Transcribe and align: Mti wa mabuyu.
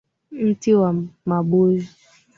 Mti 0.47 0.71
wa 0.79 0.91
mabuyu. 1.29 1.83